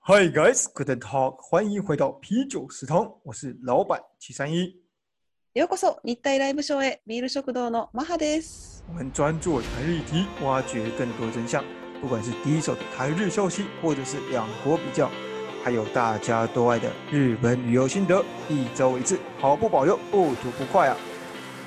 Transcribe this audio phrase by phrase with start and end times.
[0.00, 4.80] Hi guys, good talk，欢迎回到啤酒食堂，我是老板七三一。
[5.54, 8.84] ようこそ日体ライブショーへビール食堂のマハです。
[8.88, 11.64] 我们专做台日议题，挖掘更多真相。
[12.00, 15.10] 不管是第一手的台日消息，或者是两国比较，
[15.64, 20.96] 还有大家都爱的日本旅游心得，一周一次，毫不保留，不吐不快啊！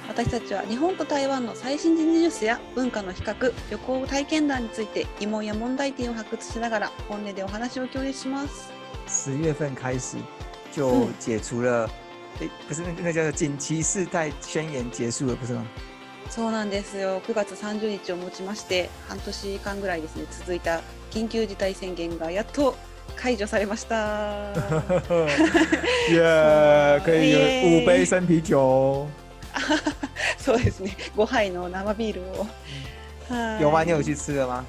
[0.08, 8.72] 私たちは日本と台湾の最新人事ニュースや文化の比較、旅行体験談について疑問や問題点を発掘しながら本音でお話を共有します。
[9.06, 10.16] 十月份开始
[10.72, 11.88] 就嗯解除了，
[12.40, 15.64] 诶、不是那个那叫急事态宣言结束了，不是吗？
[16.30, 17.20] そうなんですよ。
[17.20, 20.80] 9月30日をもちまして半年間ぐらいですね続いた
[21.10, 22.74] 緊急事態宣言がやっと
[23.16, 24.52] 解除されました。
[26.10, 29.06] 耶，可以耶有五杯生啤酒。
[30.38, 30.96] そうですね。
[31.16, 32.46] 5杯の生ビールを。
[33.28, 33.82] はい有吗？
[33.84, 34.64] 你有去吃了吗？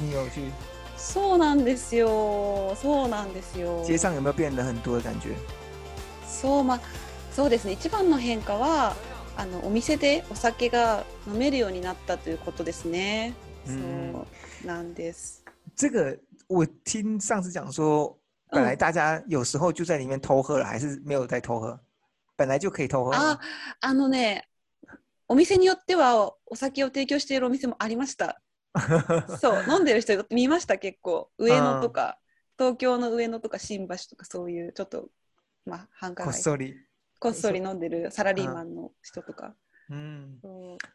[0.00, 0.50] 你有去？
[0.96, 2.74] そうなんですよ。
[2.76, 3.84] そうなんですよ。
[3.84, 5.34] 街上有没有变得很多的感觉？
[6.26, 6.80] そうまあ
[7.32, 8.96] そうですね一番の変化は
[9.36, 13.34] あのお店でお酒が飲めるようになったということですね。
[13.68, 14.18] うんそ
[14.64, 15.44] うなんです。
[15.76, 18.16] 这个我听上次讲说，
[18.50, 21.78] 本来嗯大家有时候就在里面偷喝了，还是没有在偷喝，
[22.40, 23.40] 本来就可以偷喝あ吗。
[23.80, 24.48] あのね
[25.28, 28.40] お店によってはお酒を提供しているお店もありました。
[29.40, 32.18] そう飲んでる人見ました結構上野とか
[32.56, 35.08] 東京の上野とか新橋とかそういうちょっと
[35.66, 36.74] まあ繁華街こっそり。
[37.18, 39.54] こっそり飲んでるサラリーマンの人とか。
[39.90, 40.38] 嗯，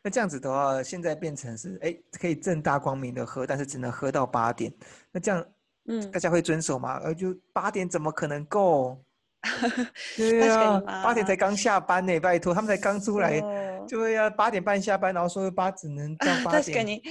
[0.04, 4.73] 那这样子的话，现在变成是哎，可以正大光明的喝，但是只能喝到八点。
[5.12, 5.46] 那这样
[5.86, 6.98] うん大家会遵守吗？
[7.04, 9.04] 呃，就八点怎么可能够？
[10.18, 16.62] 对確か啊八点才刚下班呢，拜托，他们才刚出来，そう就要八点半下班，然后说八只能到 八点。
[16.62, 17.04] 確かに。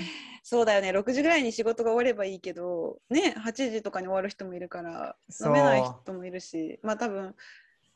[0.42, 0.90] そうだよね。
[0.90, 6.78] 6時ぐらいに仕事が終わればいいけどね8時とかに終わる人もいるから飲めない人もいるし。
[6.82, 7.34] まあ多分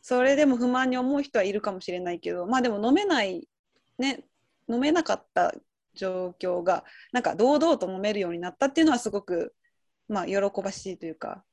[0.01, 3.47] それでも不満に思う人はいるかもしれないけどまあでも飲めない
[3.99, 4.25] ね
[4.67, 5.53] 飲めなかった
[5.95, 9.55] 状況がなんか堂々と飲めるようになったっていうのはすごく
[10.09, 11.45] まあ喜ばしいというか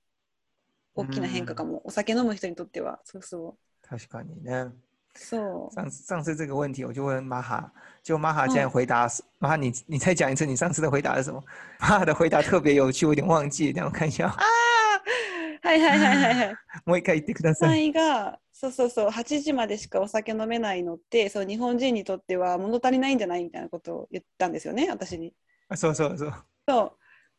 [0.95, 3.00] 大きな変化かも、お酒飲む人にとっては。
[3.03, 3.88] そうそう。
[3.88, 4.72] 確かにね。
[5.13, 5.75] そう。
[5.75, 7.72] 上次上次这个问题，我就问玛哈，
[8.03, 11.44] 就玛哈竟然嗯回答是，玛哈你你再讲一次你上次的回答是什么？
[11.79, 14.28] 玛哈的回答特别有趣，我有点忘记，让我看一下。
[14.28, 14.35] あ
[15.63, 16.56] あはいはいはいはいはい。
[16.85, 17.91] もう一回言ってください。
[17.91, 18.39] が。
[18.51, 19.09] そうそうそう。
[19.09, 23.44] 8時までしかお酒飲めないのってそう日本人にとっては物足りないんじゃない？
[23.44, 25.33] みたいなことを言ったんですよね私に。
[25.69, 26.33] あそうそうそう。
[26.67, 26.91] そう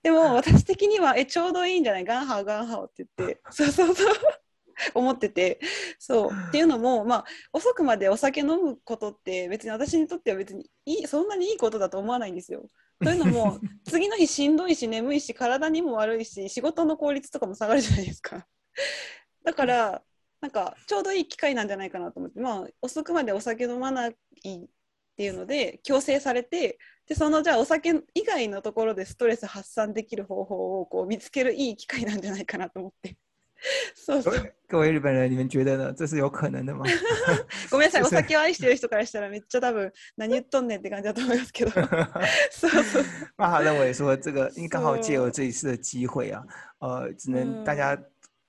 [0.02, 2.04] でも私的にはえちょうどいいんじゃない？
[2.04, 4.14] ガンハオガンハオって言ってそうそうそう。
[4.94, 5.58] 思ってて。
[5.98, 6.30] そう。
[6.48, 12.68] っていうのもまあ遅くまでお酒飲むことって別に私にとっては別にいいそんなにいいことだと思わないんですよ。
[13.02, 13.58] というのも
[13.88, 18.46] 次の日しんどいし眠いし体にも悪いし仕事の効率とかも下がるじゃないですか。
[19.44, 20.02] だから
[20.42, 22.38] なんかちょうどいい機会なんじゃないかなと思って。
[22.40, 24.68] まあ遅くまでお酒飲まない
[25.16, 26.78] っていうので強制されて
[27.08, 33.16] でそのじゃあお酒以外のところでストレス発散できる方法をこう見つけるいい機会なんじゃないかなと思って。
[33.94, 35.90] そうそう各位各位日本人，你们觉得呢？
[35.96, 36.84] 这是有可能的吗？
[37.70, 41.70] ごめんなさい、お酒を愛してる人からしたらめっちゃ多分何言っとんねんって感じだと思いますけど。
[42.52, 43.04] そうそう。
[43.38, 46.44] 玛哈认为说，这个因为刚好借由是这一次的机会啊，
[46.80, 47.98] 呃，只能大嗯家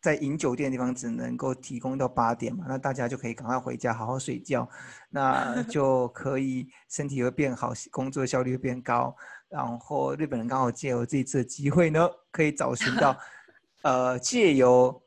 [0.08, 4.66] 在饮酒店的地方只能够提供到八点嘛，那大家就可以赶快回家好好睡觉，
[5.10, 9.14] 那 就可以身体会变好，工作效率会变高。
[9.50, 13.18] 然后日本人刚好借由这一次的机会呢，可以找寻到
[13.84, 15.04] 呃借由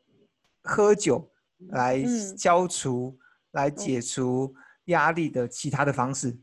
[0.63, 1.33] 喝酒
[1.71, 3.19] 来嗯消除、
[3.53, 6.39] 来解除压力的其他的方式。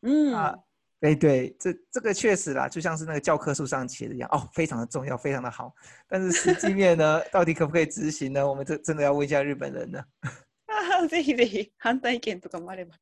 [0.00, 0.34] うん。
[0.34, 0.56] 啊
[1.01, 5.73] 哎，对，这这个确实啦，就像是那个教科书上写的一样，哦，非常的重要，非常的好。
[6.07, 8.47] 但是实际面呢，到底可不可以执行呢？
[8.47, 10.03] 我们这真的要问一下日本人呢。
[10.67, 12.95] あー ぜひぜひ反対意見とかもあれば。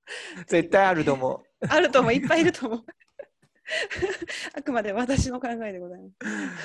[0.48, 1.68] 絶対あると思う。
[1.68, 2.86] あると思う、いっぱいいると思う。
[4.54, 6.10] あくまで私の考えでございま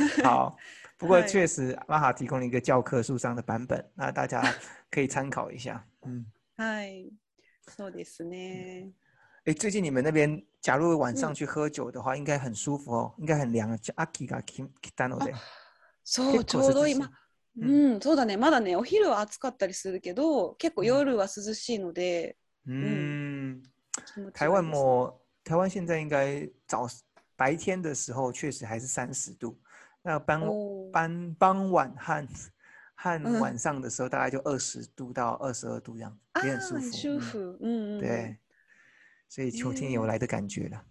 [0.08, 0.22] す。
[0.22, 0.56] 好，
[0.99, 4.43] 不过嗨确实玛哈提供了一个教科书上的版本，那大家
[4.90, 5.87] 可以参考一下。
[6.02, 6.26] 嗯，
[6.56, 7.12] はい。
[7.69, 8.90] そうですね。
[9.44, 13.76] 哎，最近你们那边，假如晚上嗯去喝酒的话，应该很舒服哦，应该很凉。
[13.96, 15.34] 秋が来たので。
[16.05, 17.10] そう、ちょうど今。
[17.56, 18.37] ううん、そうだね。
[18.37, 23.62] まだね、お昼は暑かったりするけど、結構うん夜は涼しいので、嗯，
[24.14, 26.87] 気持ち台がいいです湾も台湾现在应该早
[27.37, 29.56] 白天的时候确实还是三十度，
[30.02, 32.28] 那傍おー傍傍晚和
[32.94, 36.78] 和嗯晚上的时候大概就二十度到二十二度这样，也很舒服。
[36.78, 37.38] あー舒嗯服。
[37.38, 38.38] うんうんうん对，
[39.29, 40.85] 所以秋天有来的感觉了。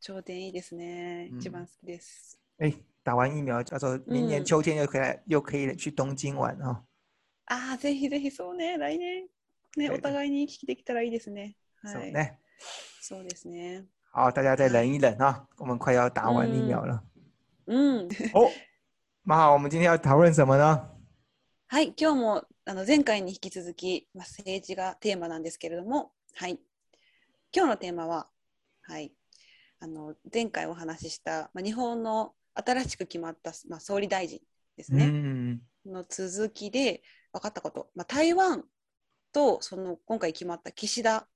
[0.00, 1.28] 頂点いいですね。
[1.32, 2.38] うん一番好きです。
[2.58, 2.72] 哎，
[3.02, 6.84] 打完疫苗，叫做明年嗯秋天又可以来，又可以去东京玩哦。
[7.46, 9.28] ああ、ぜひぜひそうね、来年、
[9.76, 11.56] ね、对お互いに行き来できたらいいですね。
[11.82, 11.92] はい。
[11.92, 12.40] そうね。
[13.00, 13.84] そうですね。
[14.12, 17.04] 好，大家再忍一忍啊，我们快要打完疫苗了。
[17.66, 18.08] うん。
[18.32, 18.50] 哦，
[19.22, 20.88] 妈好，我们今天要讨论什么呢？
[21.68, 26.58] はい、今日もあの前回に引き続き、まあ、政治がテーマなんですけれども、はい、
[27.54, 28.28] 今日のテーマは、
[28.82, 29.12] はい、
[29.80, 34.40] あの前回お話しした、まあ、日本の新しく決まった、まあ、総理大臣
[34.76, 37.02] ですね、嗯の続きで
[37.32, 38.64] 分かったこと、まあ、台湾
[39.32, 41.28] とその今回決まった岸田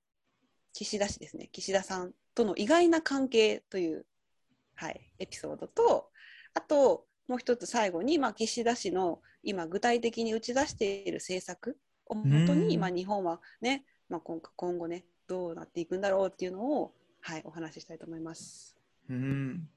[0.73, 1.49] 岸田氏ですね。
[1.53, 4.07] 岸田さんとの意外な関係という、
[4.75, 6.11] はい、エピソードと
[6.55, 12.81] あともう一つ最後に、まあ、岸田氏の今具体的に打ち出している政策をもとに、うん。
[12.81, 18.76] まあ、日本はね、まあ、今今後ねどうなっていくんだろうっていうのを、はい、お話ししたいと思います。
[19.08, 19.68] 嗯，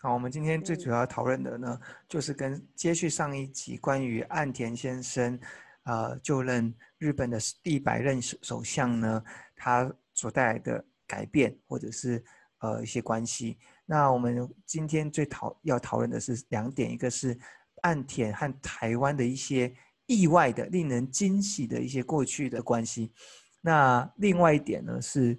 [0.00, 5.38] 好，我们今天最主要讨论的呢，就是跟接续上一集关于岸田先生，
[5.84, 12.24] 呃，就任日本的第一百任首首相呢，他所带来的改变或者是
[12.58, 13.58] 呃一些关系。
[13.84, 17.38] 那我们今天最讨要讨论的是两点，一个是
[17.82, 19.72] 岸田和台湾的一些
[20.06, 23.12] 意外的、令人惊喜的一些过去的关系。
[23.60, 25.38] 那另外一点呢是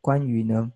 [0.00, 0.72] 关于呢，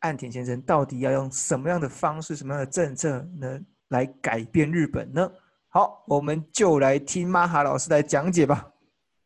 [0.00, 5.32] 岸田先生到底要用什么样的方式、什么样的政策呢来改变日本呢？
[5.68, 8.72] 好，我们就来听玛哈老师来讲解吧。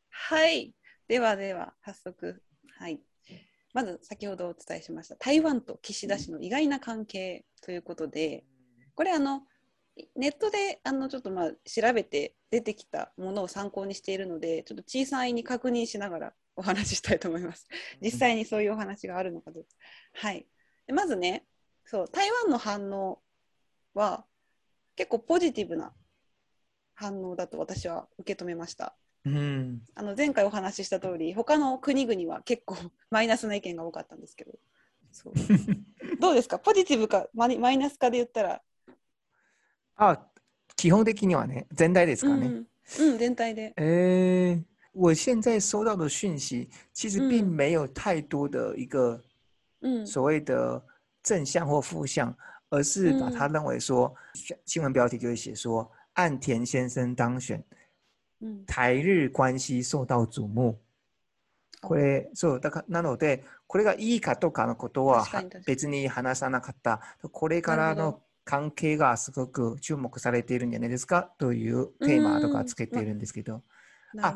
[0.08, 0.74] はい。
[1.08, 2.42] ではでは、早速。
[2.78, 3.00] はい。
[3.72, 8.44] まず、先ほどお伝えしました、台湾と岸田氏の意外な関係ということで、
[8.94, 9.42] これ、あの、
[10.16, 17.68] ネットであのちょっとまあ調べて出てきたものを参考にしているので、ちょっと小さいに確認しながら お話ししたいと思います。
[18.01, 19.69] 実際にそういうお話があるのかどうか。
[20.13, 20.45] はい。
[20.88, 21.45] でまずね、
[21.86, 23.21] そう、台湾の反応
[23.94, 24.25] は
[24.95, 25.94] 結構ポジティブな
[26.95, 28.95] 反応だと私は受け止めました。
[29.25, 32.77] 嗯あの前回お話しした通り他の国々は結構
[33.12, 34.54] マイナスな意見が多かったんですけど
[35.12, 35.33] そう
[36.21, 36.57] どうですか？
[36.59, 38.62] ポジティブかマイマイナスかで言ったら、
[39.95, 40.25] 啊，
[40.75, 42.48] 基本的にはね、全体ですかね。
[42.48, 42.68] うん
[43.00, 43.74] うん、全体で。
[43.77, 44.63] 诶，
[44.97, 47.47] 我现在收到的讯息其实并嗯。
[47.47, 49.21] 没有太多的一个
[49.81, 50.83] うん所谓的
[51.21, 52.35] 正向或负向，
[52.69, 53.53] 而是把它嗯。
[53.53, 54.13] 认为说，
[54.65, 57.61] 新闻标题就会写说岸田先生当选，
[58.39, 60.75] うん台日关系受到瞩目。
[61.79, 65.23] これそうだからなのでこれがいいかとかのことは
[65.67, 66.99] 別に話さなかった。
[67.31, 73.61] これからの関係がすごく注目されているんじゃないですかというテーマとかつけているんですけど、
[74.13, 74.33] な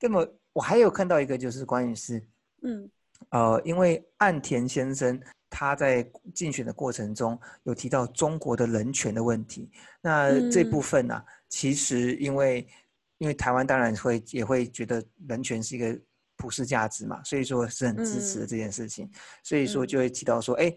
[0.00, 0.08] るほど。
[0.08, 2.26] でも我还有看到一个就是关于是
[2.62, 2.90] うん
[3.28, 5.20] 呃，因为岸田先生
[5.50, 6.02] 他在
[6.34, 9.70] 竞选的过程中有提到中国的人权的问题，
[10.00, 12.66] 那这部嗯分呢、其实因为
[13.18, 16.00] 因为台湾当然会也会觉得人权是一个
[16.36, 19.10] 普世价值嘛，所以说是很支持的嗯这件事情，
[19.42, 20.74] 所以说嗯就会提到说，哎、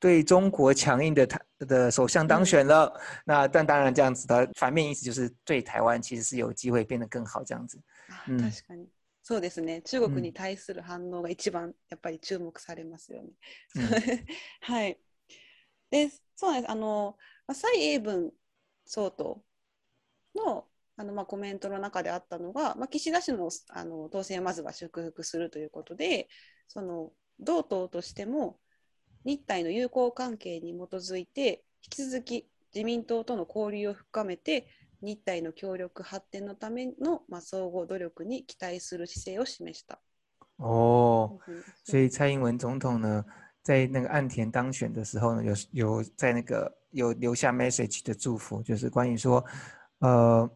[0.00, 2.92] 对中国强硬的台的首相当选了，
[3.26, 7.78] 那但当然这样子的反面意思就是对台湾其实是有機会变得更好这样子。
[8.08, 8.88] あうん確かに。
[9.22, 9.82] そうですね。
[9.82, 13.28] 中国に対する反応が一番やっぱり注目されますよね。
[13.76, 13.82] うん
[14.62, 14.98] はい。
[15.90, 16.70] で、そうなんです。
[16.72, 17.16] あの、
[17.46, 18.32] まあ蔡英文
[18.86, 19.44] 総統
[20.34, 20.66] の
[20.96, 26.28] あの、まあ、コメントの中であったのが、まあ、岸田氏のあの当選をまずは祝福するということで、
[26.66, 28.58] その同党としても
[29.24, 34.66] 日台の友好関係に基づいて、引き続き自民党との交流を深めて、
[35.02, 39.98] 日台の協力発展のための、まあ、総合努力に期待する姿勢を示した。
[40.58, 43.24] 哦，嗯所以蔡英文总统呢，
[43.62, 49.42] 在那个岸田当选的时候呢，有有在那个有留下 message 的祝福，就是关于说，
[50.00, 50.50] 呃，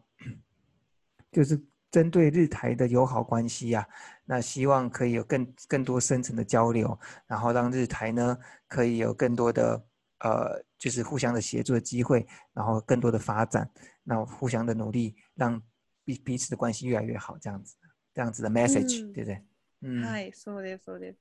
[1.31, 3.87] 就是针对日台的友好关系呀、
[4.26, 9.84] 那希望可以有更更多深层的交流，然后让日台呢可以有更多的
[10.20, 13.70] 呃，就是互相的协作的机会，然后更多的发展，
[14.04, 15.62] 那互相的努力，让
[16.04, 17.76] 彼彼此的关系越来越好，这样子，
[18.14, 19.42] 这样子的 message，、嗯对不对？
[19.82, 21.20] 嗯，はい、そうです、そうです。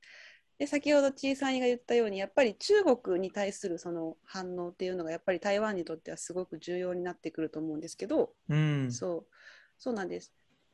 [0.58, 9.34] で、先ほどちいさんが言ったように、やっぱり中国に対するその反応っていうのが、やっぱり台湾にとってはすごく重要になってくると思うんですけど、嗯そう、
[9.78, 10.34] そうなんです。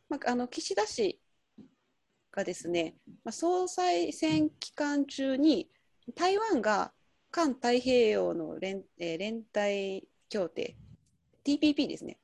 [0.09, 1.21] まあ、あの岸田氏
[2.32, 2.94] がですね、
[3.24, 5.68] まあ、総裁選期間中に
[6.14, 6.92] 台湾が
[7.30, 10.76] 環太平洋の連,、えー連帯協定
[11.44, 12.18] TPP ですね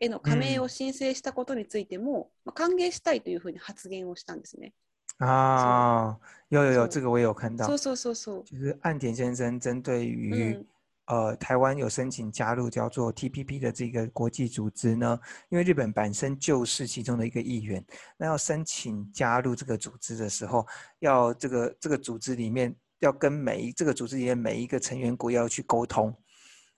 [0.00, 4.72] への加盟を申請したことについても、まあ、歓迎したいというふうに発言をしたんですね。
[5.18, 6.18] 啊，
[6.50, 7.78] 有有有，そう这个我也有看到そう。
[7.78, 8.44] そうそうそう。
[8.44, 10.66] 就是岸田先生针对于、嗯
[11.06, 15.18] 呃台湾有申请加入叫做 TPP 的这个国际组织呢，
[15.48, 17.84] 因为日本本身就是其中的一个议员，
[18.16, 20.66] 那要申请加入这个组织的时候，
[21.00, 26.14] 要这个这个组织里面要跟每一这个组织里面每一个成员国要去沟通，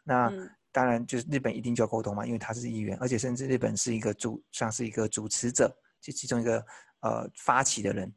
[0.03, 0.33] 那。
[0.75, 6.59] 当然，就是日本一定就要沟通嘛，因为他是议员，而且甚至日本是一个主，像是一个主持者，就其中一个
[6.99, 8.13] 呃发起的人，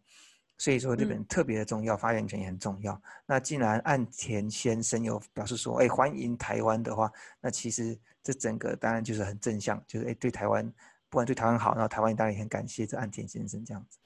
[0.59, 3.01] 所以说日本嗯特别的重要，发言权也很重要。
[3.27, 10.65] 那既然岸田先生有表示说，哎，欢迎台湾的话，那其实这整个当然就是很正向，就是哎对台湾，
[11.09, 13.99] 不管对台湾好，然后台湾当然也很感谢这岸田先生这样子。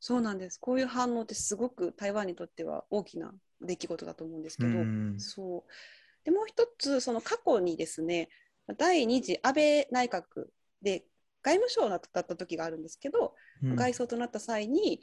[0.00, 0.58] そうなんです。
[0.60, 8.28] こういう反応ってすごく台湾にとっては大きな出来事だと思うんですけど、嗯そうでもう一つ、その過去にですね、
[8.76, 10.48] 第2次安倍内閣
[10.82, 11.04] で
[11.42, 15.00] 外務省だった時があるんですけど、嗯外相となった際に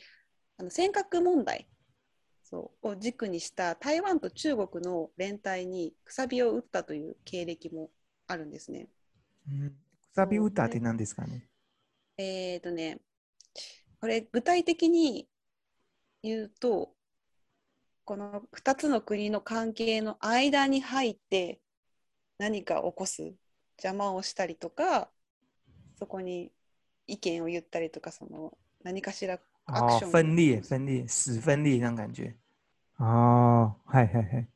[0.56, 1.66] あの尖閣問題
[2.42, 7.90] そうを軸にした台湾と中国の連帯にくさびを打ったという経歴も
[8.26, 8.88] あるんですね。
[9.48, 9.72] 嗯，
[10.14, 11.48] サビウタって何ですかね？
[12.18, 13.00] えっ、とね、
[14.00, 15.28] これ具体的に
[16.22, 16.94] 言うと、
[18.04, 21.60] この2つの国の関係の間に入って
[22.38, 23.34] 何か起こす
[23.78, 25.10] 邪魔をしたりとか、
[25.98, 26.52] そこに
[27.06, 32.35] 意見を言ったりとか、その何かしら哦ショ，ン分裂分裂死分裂那种感觉。
[32.97, 34.47] 哦，嗨嗨嗨。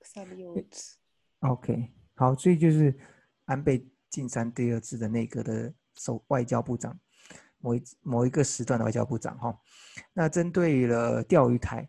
[0.00, 0.98] くさびを打つ。
[1.40, 2.96] OK，好，所以就是
[3.46, 6.98] 安倍晋三第二次的内阁的首外交部长，
[7.58, 9.58] 某一某一个时段的外交部长哈。
[10.12, 11.88] 那针对了钓鱼台，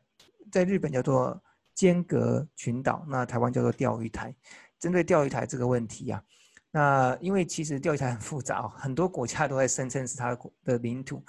[0.51, 1.41] 在日本叫做
[1.75, 4.35] 尖阁群岛，那台湾叫做钓鱼台。
[4.79, 6.23] 针对钓鱼台这个问题啊，
[6.71, 11.23] 那因为其实钓鱼台很复杂哦，很多国家都在声称是它的国的领土，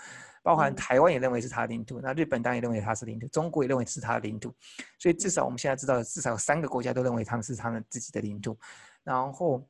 [0.46, 4.54] 包含嗯台湾也认为是它的领土，那日本当然也认为它是领土，中国也认为是它的领土，
[5.00, 8.56] 所以至少我们现在知道，至少有三个国家都认为他们是他们自己的领土。
[9.04, 9.68] 然后，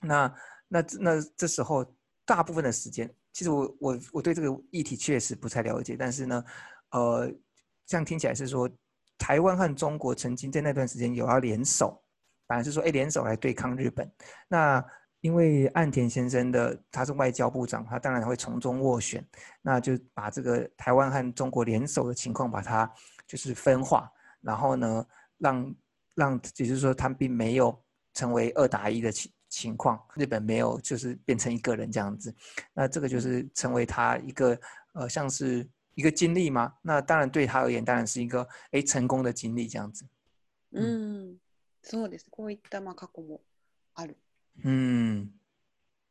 [0.00, 0.34] 那
[0.66, 1.84] 那那这时候
[2.24, 6.42] 大部分的时间，其实我我我对这个议题确实不太了解，但是呢，
[6.92, 7.30] 呃，
[7.84, 8.66] 这样听起来是说，
[9.18, 12.02] 台湾和中国曾经在那段时间有要联手，
[12.48, 14.10] 反而是说，哎，联手来对抗日本。
[14.48, 14.82] 那
[15.21, 19.25] 因为岸田先生的他是外交部长，他当然会从中斡旋，
[19.61, 22.91] 那就把这个台湾和中国联手的情况把它
[23.25, 25.05] 就是分化，然后呢，
[25.37, 25.75] 让
[26.15, 27.77] 让也就是说他并没有
[28.13, 32.33] 成为二打一的情情况，日本没有就是变成一个人这样子，
[32.73, 34.59] 那这个就是成为他一个
[34.93, 36.73] 呃像是一个经历吗？
[36.81, 40.05] 那当然对他而言当然是一个哎成功的经历这样子。
[40.73, 41.37] うん、
[41.81, 42.27] そうです。
[42.29, 43.39] こういったまあ過去も
[43.95, 44.17] ある
[44.64, 45.32] 嗯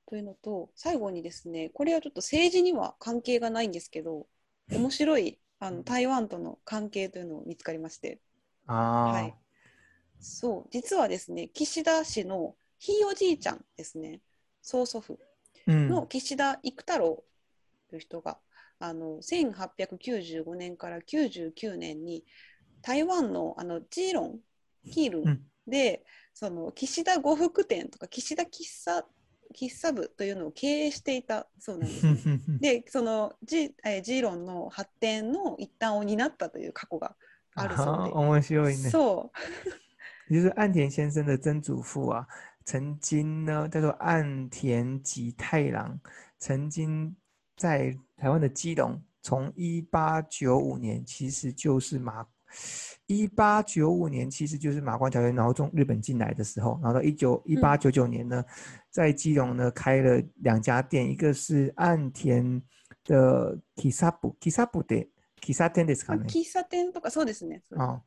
[0.08, 4.28] というのと、最後にですね、これはちょっと政治には関係がないんですけど、
[4.70, 8.20] 面白いあの台湾との関係というのを見つかりまして、
[8.68, 9.36] 啊，はい、
[10.20, 14.20] そう、実はですね、岸田氏のひいおじいちゃんですね、
[14.62, 15.18] 曽祖父
[15.68, 17.24] の嗯岸田育太郎
[17.90, 18.38] という人が、
[18.80, 22.26] あの1895年から99年に
[22.82, 24.40] 台湾のあのジーロン、
[24.92, 25.42] キールンうん。
[25.68, 29.06] で、その岸田呉服店とか岸田喫茶
[29.54, 32.40] 喫茶部というのを経営していたそうなんです、ね。
[32.82, 37.16] で、そのジ,、えージーロンの発展の一端を担ったという過去が
[37.56, 38.12] あるそう啊で。
[38.14, 38.90] 面白いね。
[38.90, 39.38] そう。
[40.34, 42.26] 就是岸田先生的曾祖父啊，
[42.64, 46.00] 曾经呢叫做岸田吉太郎，
[46.40, 47.14] 曾经
[47.58, 52.26] 在台湾的基隆，从一八九五年其实就是马，
[53.07, 58.45] 一八九五年其实就是马关条约，然后从日本进来的时候，然后到一九一八九九年呢，
[58.91, 62.61] 在基隆呢开了两家店，一个是岸田
[63.05, 65.09] 的 Kisabu Kisabu 的
[65.41, 66.27] Kisa 店ですかね？
[66.27, 67.63] 喫茶店とかそうですね。
[67.69, 68.01] そうです哦，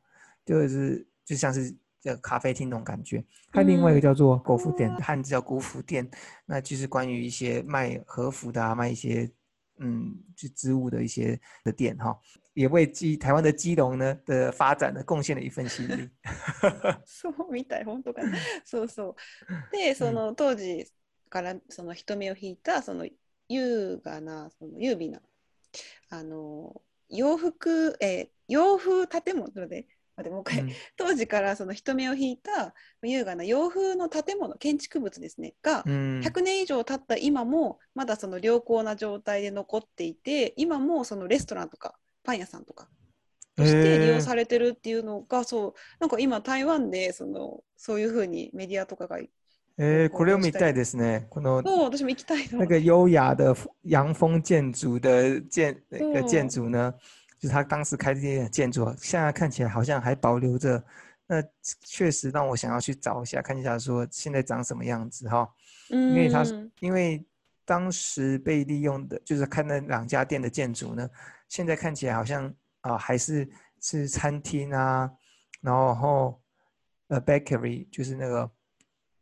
[0.44, 3.24] 就是就像是这咖啡厅那种感觉。
[3.50, 6.06] 还有另外一个叫做狗服店，汉字叫古服店，
[6.44, 9.30] 那就是关于一些卖和服的啊，卖一些
[9.79, 12.17] 嗯就织物的一些的店哈，
[12.53, 16.09] 也为基台湾的基隆呢的发展呢贡献了一份心力。
[17.05, 18.37] そうみたい、本当かな。
[18.63, 19.15] そうそう。
[19.71, 20.87] で、その当時
[21.29, 23.07] からその人目を引いた、その
[23.49, 25.21] 優雅な、その優美な、
[26.09, 29.87] あの、洋服、えー洋風建物で、
[30.17, 42.87] 待ってもう一回、嗯当時からその人目を引いた優雅な洋風の建物、建築物ですね、が、嗯100年以上経った今もまだその良好な状態で残っていて今もそのレストランとかパン屋さんとか
[43.55, 49.19] として利用されてるっていうのが、そうなんか今台湾でそのそういうふうにメディアとかが
[49.77, 51.27] えー、これを見たいですね。
[51.29, 53.53] このそう私も行きたいと思って那个优雅的
[53.83, 55.83] 洋风建筑的建
[56.27, 56.93] 建筑呢，
[57.37, 60.83] 就是他当时开的这些建筑，现在看起来好像还保留着。
[61.27, 61.43] 那
[61.81, 65.49] 确实让我想要去找一下，看一下说现在长什么样子哈。
[65.89, 66.43] 嗯，因为他
[66.79, 67.25] 因为
[67.65, 71.09] 当时被利用的，就是看那两家店的建筑呢，
[71.49, 73.49] 现在看起来好像啊还是
[73.81, 75.11] 是餐厅啊，
[75.61, 76.39] 然后
[77.07, 78.51] 呃 bakery 就是那个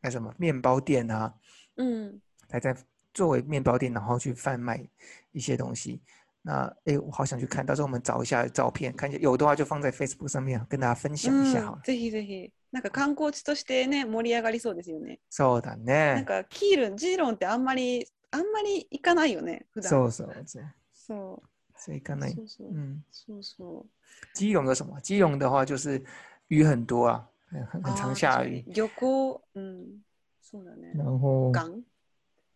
[0.01, 1.34] 那什么面包店啊，
[1.77, 2.75] 嗯，还在
[3.13, 4.86] 作为面包店，然后去贩卖
[5.32, 6.01] 一些东西。
[6.43, 11.78] 那哎，我好想去看，到时候我们找一下照片，看见有的话就放在 Facebook 上面跟大家分享一下好。
[11.85, 12.50] ぜひぜひ。
[12.71, 15.19] なんか観光地としてね盛り上がりそうですよね。
[15.31, 16.14] そうだね。
[16.14, 19.67] なんかキールン、ジーロンってあんまりあんまり行かないよね。
[19.73, 19.90] 普段。
[19.90, 20.64] そうそうそう。
[20.93, 21.49] そう。
[21.81, 22.35] 所以行かない。
[22.35, 22.69] そうそう。
[22.73, 23.05] 嗯。
[23.11, 23.87] そうそう。
[24.35, 25.00] 基隆有什么？
[25.00, 26.02] 基隆的话就是
[26.49, 28.62] 雨很多啊，很很常下雨。
[28.69, 30.02] 漁港，嗯，
[30.43, 30.93] そうだね。
[30.95, 31.83] 然后港。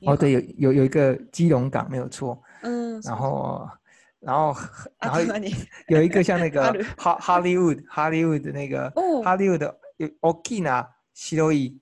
[0.01, 2.41] 哦，对，有有有一个基隆港没有错。
[2.61, 3.01] 嗯。
[3.01, 3.69] 然后，
[4.19, 4.55] 然后，
[4.99, 5.21] 然后
[5.87, 8.91] 有一个像那个哈哈利坞哈利坞的那个
[9.23, 11.77] 哈利坞的有大きな白い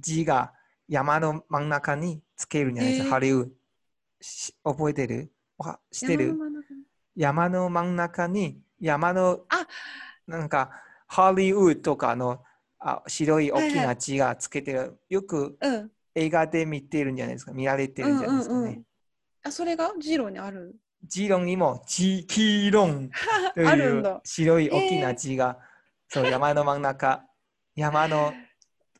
[0.00, 0.52] 字が
[0.88, 3.10] 山の真ん中につけるんじゃないですか。
[3.10, 3.50] ハリウッド。
[4.72, 5.30] 覚えてる？
[5.56, 6.36] わ知ってる？
[7.16, 9.66] 山の真ん中に山のあ
[10.26, 10.70] なんか
[11.06, 12.42] ハリウッドとかの
[12.78, 14.98] あ白い大きな字がつけてる。
[15.08, 18.60] よく、うん映画で見てるんじゃないですか見られてるんじゃないですかね。
[18.60, 18.84] うんうんうん、
[19.44, 23.10] あそれがジーロにあるジーロンにもジキーロン
[23.54, 27.24] という白い大きな字が、えー、そう山の真ん中
[27.74, 28.32] 山の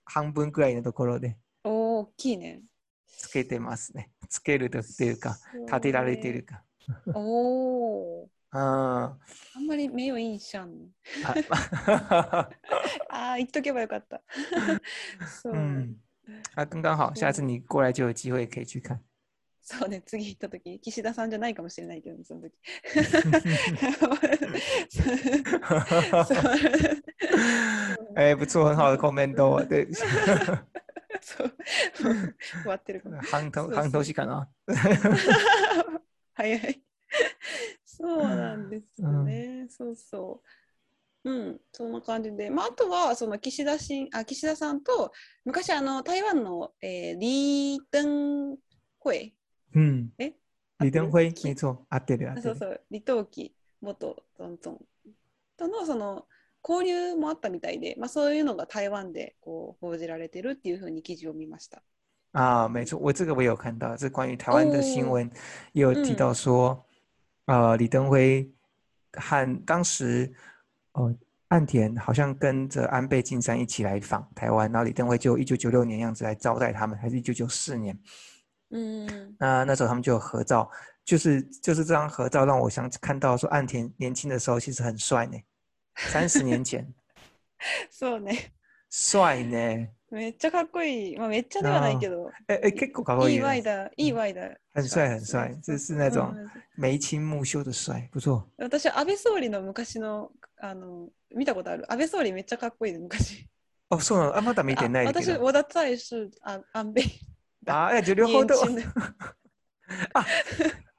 [0.05, 2.62] 半分くらいのところでお大きいね
[3.07, 4.11] つけてますね。
[4.29, 5.37] つけるというか
[5.67, 6.62] 立てられているか。
[7.14, 8.31] おお。
[8.52, 9.17] あ
[9.55, 10.61] あんまり没有印象。
[11.25, 12.49] あ
[13.11, 14.23] あ、言っとけばよかった。
[15.43, 15.55] そう。
[15.55, 15.97] 嗯
[16.54, 19.00] 啊，刚刚好，下次你过来就有机会可以去看。
[19.62, 22.52] そうね、次行った時、岸田さんじゃないかもしれないけど、その時。
[28.16, 29.87] 哎， 不错，很好的 comment 哦，对。
[31.22, 31.54] そう、
[32.62, 33.20] 終わってるかも。
[33.22, 34.49] 半年半年かな。
[36.34, 36.82] 早い。
[37.84, 40.47] そうなんですね、そうそう。
[41.23, 45.13] うん、そんな感じで、まあ、あとはその岸田しあ岸田さんと
[45.45, 48.56] 昔あの台湾の、えー、リー・テン
[48.99, 49.35] ホイ、
[49.75, 50.33] うん、え？
[50.78, 52.43] 李登辉没错合ってる合ってる。
[52.43, 53.52] そうそう李登輝
[53.83, 54.78] 元トントン
[55.59, 56.25] とのその
[56.67, 61.83] 交流もあったみたいで、まあ、そういうのが台湾でこう報じられてるっていうふうに記事を見ました。
[62.33, 65.30] 啊，没错，我这个我有看到，这关于台湾的新闻，
[65.75, 66.83] 也有提到说，
[67.45, 68.50] 呃，李登辉
[69.13, 70.33] 和当时。
[71.00, 71.14] 哦，
[71.50, 77.98] 岸田好像跟着安倍晋三一起来访台湾，然后李登辉就一九九六年样子来招待他们，还是一九九四年？
[78.72, 80.70] 嗯，那那时候他们就有合照，
[81.03, 85.38] 就是就是这张合照让我想看到说岸田年轻的时候其实很帅呢，
[85.96, 86.92] 三十年前，
[87.92, 88.38] そうね，
[88.90, 89.88] 帅呢。
[90.10, 91.16] めっちゃかっこいい。
[91.16, 92.30] まあ、めっちゃではないけど。
[92.49, 93.36] え、え、結構かっこいい。
[93.36, 94.50] 意外だ、意外だ。
[94.75, 95.54] 很帅、很帅。
[95.62, 96.34] 这是那种
[96.76, 98.49] 眉清目秀的帅，不错。
[98.58, 101.84] 私、安倍総理の昔の、あの、見たことある？
[101.90, 103.46] 安倍総理めっちゃかっこいいで、昔。
[103.88, 104.36] あ、そうなの？
[104.36, 105.06] あ、まだ見てない。
[105.06, 107.04] 私、我的菜是あ安倍。
[107.66, 108.54] あ、え、じゃ両方と。
[110.14, 110.26] あ、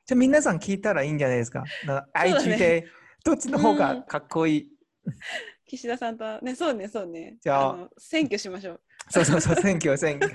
[0.06, 1.64] じゃ皆さん聞いたらいいんじゃないですか？
[1.86, 2.88] な愛知で、
[3.24, 4.68] どっちの方がかっこいい？
[5.68, 7.38] 岸田さんとね、そうね、そうね。
[7.42, 8.82] じゃあ、選挙しましょう。
[9.10, 10.30] そうそうそう，選挙選挙。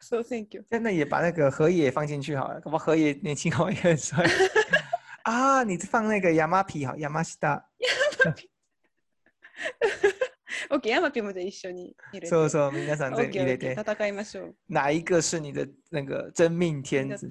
[0.00, 0.64] そう選挙。
[0.80, 4.24] 那也把那个河野放进去好了，我河野年轻好也很帅。
[5.22, 7.68] 啊，你放那个亚麻皮好，亚麻西大。
[10.70, 12.26] オッケー、ヤマピもじゃ一緒に入れて。
[12.26, 13.72] そうそう、皆さんで入れて。
[13.72, 14.54] 戦いましょう。
[14.68, 17.28] 哪一个是你的那个真命天子？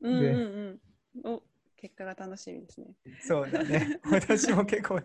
[0.00, 0.80] うんうん
[1.22, 1.34] うん。
[1.36, 1.42] お、
[1.76, 2.94] 結果が楽しみですね。
[3.20, 4.00] そうだね。
[4.10, 5.00] 私も結構。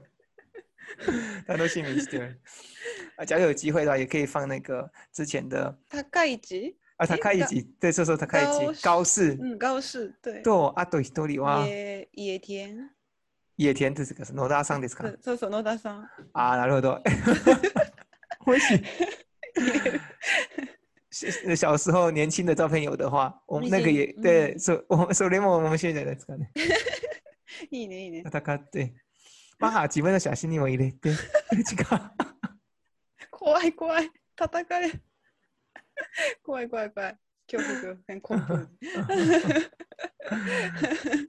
[1.47, 2.39] 楽しみにしてる。
[3.17, 5.77] 啊，假如有机会的话，也可以放那个之前的。
[6.11, 10.41] 高市啊，高市，对，说说高市，高市，嗯，高市，对。
[10.41, 11.65] とあと一人は。
[11.65, 12.53] 野野田。
[13.57, 14.25] 野田ですか？
[14.33, 15.13] 野田さんですか？
[15.21, 16.09] そうそう野田さん。
[16.33, 17.01] あ、なるほど。
[18.45, 18.81] 我喜。
[21.55, 26.51] 小时候年轻的照片有的话，我们那个也对，そ我们それも面白いじゃないですかね。
[27.71, 28.23] いいねいいね。
[28.25, 28.93] 戦って。
[29.59, 31.09] マハ自分の写真にも入れて。
[31.11, 31.15] 違う。
[33.29, 34.09] 怖い怖い。
[34.35, 34.89] 叩かれ。
[36.41, 37.17] 怖い怖い怖い。
[37.51, 38.21] 恐怖恐怖。
[38.21, 38.39] コン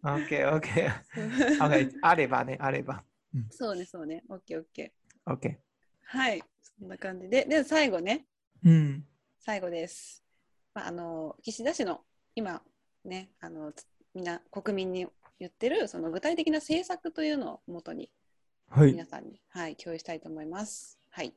[0.02, 1.64] オッケーオッケー。
[1.64, 1.98] オッケー。
[2.02, 3.02] あればね、あれば。
[3.50, 4.22] そうね、そうね。
[4.28, 5.32] オッケーオッケー。
[5.32, 5.56] オッケー。
[6.04, 6.42] はい。
[6.78, 7.44] そんな感じで。
[7.46, 8.26] で、最後ね。
[8.64, 9.04] うん。
[9.40, 10.22] 最後です。
[10.72, 12.04] まあ、あの、岸田氏の
[12.36, 12.62] 今、
[13.04, 13.72] ね、あの、
[14.14, 15.08] みんな国民に
[15.40, 18.10] 言ってるその具体的な政策というのをもとに
[18.72, 20.96] はい皆さんに、はい、共有したいと思います。
[21.10, 21.34] はい。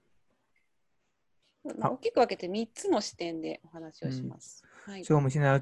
[1.65, 4.63] まあ、大きく分けて3つの視点でお話をします。
[4.85, 5.03] はい。
[5.03, 5.59] 所以我们现在要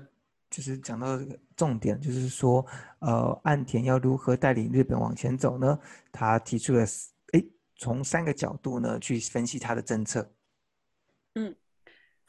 [0.49, 1.17] 就是讲到
[1.55, 2.65] 重点，就是说，
[2.99, 5.79] 呃，岸田要如何带领日本往前走呢？
[6.11, 6.85] 他提出了，
[7.31, 7.41] 哎，
[7.77, 10.29] 从三个角度呢去分析他的政策。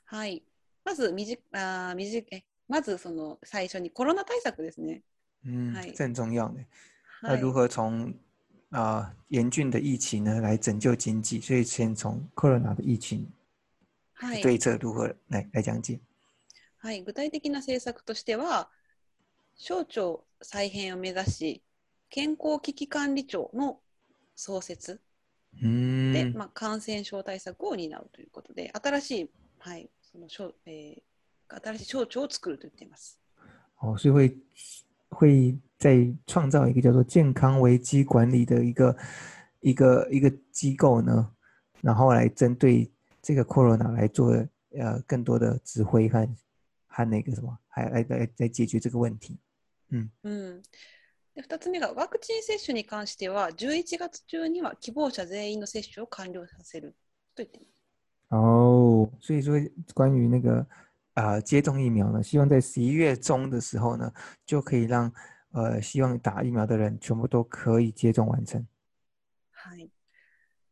[0.05, 0.45] はい。
[0.85, 5.03] まず、みじあーみじえまずその最初にコロナ対策ですね。
[5.45, 6.65] 嗯，嗨这很重要的。
[7.23, 7.41] はい。
[7.41, 8.15] 那如何从
[8.73, 11.41] 啊、呃严峻的疫情呢来拯救经济？
[11.41, 13.31] 所以先从 corona 的疫情
[14.15, 14.43] はい。
[14.43, 16.01] 对策如何来来讲解。
[16.79, 18.69] はい、具体的な政策としては、
[19.55, 21.63] 省庁再編を目指し、
[22.11, 23.81] 健康危機管理庁の
[24.35, 25.01] 創設
[25.63, 29.31] 嗯，で、まあ、感染症対策を担うということで、新しい、
[29.61, 31.03] はい、その省えー
[31.49, 33.21] 新しい省庁を作ると言っています。
[33.83, 34.37] 哦，所以会
[35.11, 38.98] 会再创造一个叫做健康危机管理的一个
[39.62, 41.32] 一个一个机构呢，
[41.82, 44.32] 然后来针对这个 corona 来做
[44.72, 46.28] 呃更多的指挥和
[46.88, 49.38] 和那个什么，还来来来解决这个问题。
[49.90, 50.62] うん、
[51.36, 56.96] で2つ目がワクチン接種に関しては、11月中には希望者全員の接種を完了させる
[57.36, 58.36] と言っています。
[58.36, 59.58] 哦，所以说
[59.94, 60.66] 关于那个
[61.14, 64.12] 呃接种疫苗呢，希望在十一月中的时候呢，
[64.46, 65.10] 就可以让
[65.53, 68.67] 呃希望打疫苗的人全部都可以接种完成。
[69.51, 69.91] はい、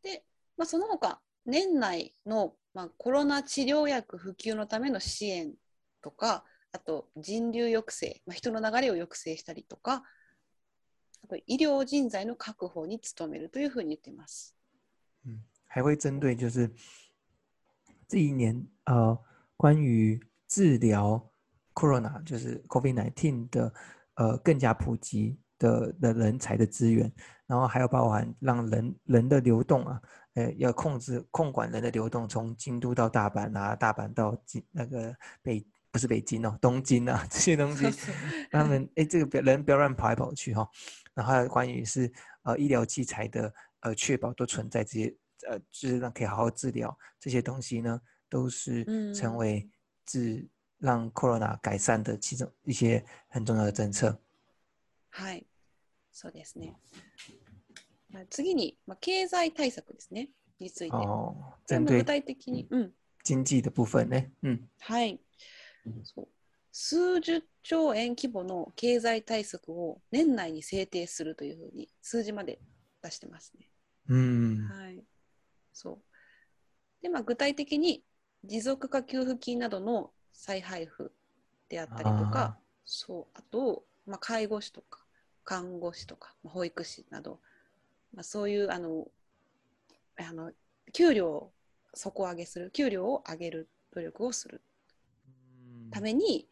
[0.03, 0.25] で、
[0.57, 5.55] まあ、その他年内の、まあ、コロナ治療薬普及のための支援
[6.03, 10.05] とかあと人流抑制、まあ、人の流れを抑制したりとか
[11.23, 14.57] あと医療人材の確保に努めるというふうに言っています。
[15.27, 16.71] 嗯，还会针对就是
[18.09, 19.19] 这一年呃
[19.57, 21.31] 关于治疗
[21.75, 23.73] corona 就是 COVID 1 9的
[24.20, 27.12] 呃更加普及的的人才的资源，
[27.48, 30.02] 然后还有包含让人人的流动啊，
[30.34, 37.92] 呃要控制控管人的流动，从京都到大阪啊，大阪到京那个北不是北京哦，东京啊 这些东西そう。
[37.92, 40.70] そう 他们哎，这个不要人不要乱跑来跑去哈、
[41.14, 42.12] 然后还有关于是
[42.44, 45.16] 呃医疗器材的呃确保都存在这些
[45.48, 49.70] 呃，就是让可以好好治疗这些东西呢，都是嗯成为
[50.06, 50.46] 治
[50.81, 54.19] 让 corona 改善的其中一些很重要的政策。
[55.11, 55.47] はい、
[56.11, 56.75] そうですね。
[58.11, 60.31] まあ次に、まあ、経済対策ですね。
[60.59, 60.97] について。
[60.97, 61.35] 哦，
[61.67, 65.21] これ针对も具体的に、うん、经济的部分呢，嗯，はい。
[66.05, 66.29] そう
[66.73, 72.61] 数十兆円規模の経済対策を年内に制定するというふうに数字まで
[73.03, 73.71] 出してますね。
[74.09, 75.03] 嗯，はい。
[75.73, 76.03] そう。
[77.03, 78.05] で、まあ、具体的に
[78.45, 81.13] 持続化給付金などの再配布
[81.69, 85.05] であったりとか、そう、あと、まあ、介護士とか
[85.45, 87.41] 看護師とか、まあ保育士など、
[88.15, 89.09] まあ、そういうあの
[90.19, 90.53] あの
[90.93, 91.53] 給料を
[91.95, 94.63] 底上げする、給料を上げる努力をする
[95.27, 96.49] 嗯ために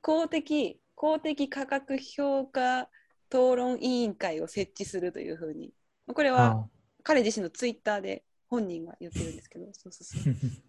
[0.00, 2.88] 公的公的価格評価
[3.28, 5.72] 討論委員会を設置するというふうに。
[6.12, 6.68] これは哦，
[7.02, 10.34] 彼自身のツイッターで本人が言ってるんですけどそうそうそう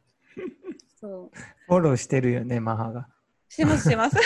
[1.00, 3.08] そうフォローしてるよね、マハが。
[3.50, 4.18] してますしてます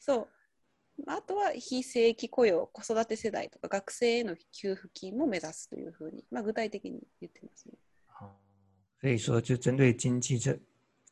[0.00, 0.28] そう
[1.06, 7.74] あとは非正規雇用子育て世代とか学生への給付金も目指すというふうに、まあ、具体的に言ってますね。
[8.20, 8.30] 哦，
[9.00, 10.58] 所以说，就针对经济这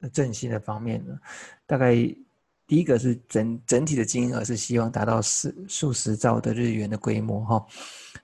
[0.01, 1.21] 呃振兴的方面呢，
[1.67, 1.95] 大概
[2.67, 7.67] 第一个是整整体的金额是希望达到四数十兆的日元的规模哈，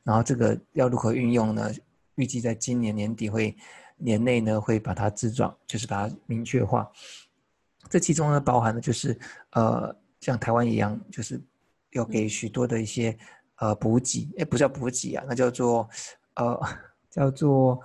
[0.02, 1.70] 然后这个要如何运用呢？
[2.16, 3.56] 预计在今年年底会
[3.99, 6.89] 年内呢会把它制状，就是把它明确化。
[7.89, 9.17] 这其中呢包含的就是
[9.51, 11.41] 呃像台湾一样，就是
[11.91, 13.17] 要给许多的一些
[13.57, 15.87] 呃补给，哎不叫补给啊，那叫做
[16.35, 16.59] 呃
[17.09, 17.79] 叫做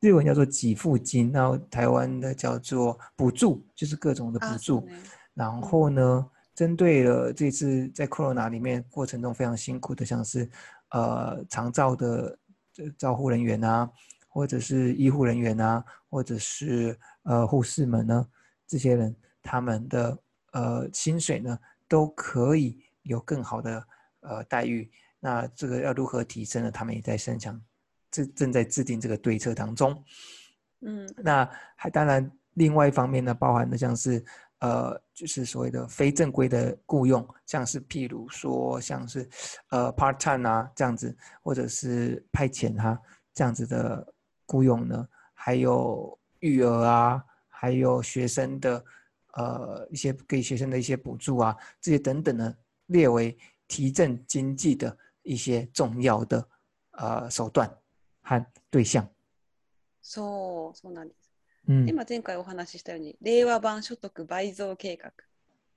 [0.00, 4.80] 日文叫做给付金，然后台湾的叫做补助，就是各种的补あ助。
[4.80, 4.96] そうね
[5.34, 10.50] 然后呢，针对了这次在 Corona 里面过程中非常辛苦的，像是
[10.90, 12.38] 呃长照的
[12.76, 13.88] 呃照护人员啊，
[14.33, 18.27] 或者是医护人员啊，或者是呃护士们呢，
[18.65, 20.17] 这些人他们的
[20.53, 23.87] 呃薪水呢都可以有更好的
[24.21, 24.91] 呃待遇。
[25.19, 26.71] 那这个要如何提升呢？
[26.71, 27.61] 他们也在生想，
[28.09, 30.03] 正正在制定这个对策当中。
[30.81, 34.25] 嗯那还当然，另外一方面呢，包含的像是
[34.59, 39.29] 呃，就是所谓的非正规的雇佣，像是譬如说像是
[39.69, 42.99] 呃 part time 啊这样子，或者是派遣啊
[43.33, 44.12] 这样子的
[44.53, 48.85] 雇佣呢，还有育儿啊，还有学生的
[49.33, 53.35] 呃一些给学生的一些补助啊，这些等等呢，列为
[53.67, 56.47] 提振经济的一些重要的
[56.91, 57.67] 呃手段
[58.21, 59.09] 和对象。
[60.03, 61.31] そう、そうなんです。
[61.67, 65.11] 嗯で、まあ、前回お話ししたように、令和版所得倍増計画。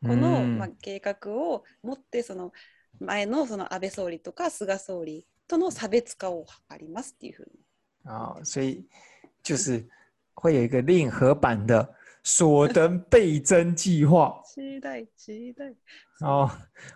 [0.03, 2.53] この、嗯まあ、計画を持って、その
[3.01, 7.66] 前のその安倍総理とか菅総理との差別化を図りますっていうふうに。
[8.06, 8.86] 啊、所以
[9.44, 9.86] 就是
[10.34, 14.42] 会有一个令和版的所得倍增计划。
[14.46, 15.74] 期待、期待。
[16.20, 16.50] 哦，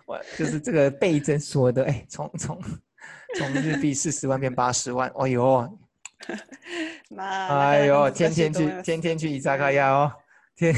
[0.06, 2.60] 我就是这个倍增所得，哎，从从
[3.36, 5.78] 从日币四十万变八十万，哦哟，
[7.10, 10.12] まあ、哎呦，な かなか難し天天去いと思います天天去居酒屋哦，
[10.56, 10.74] 天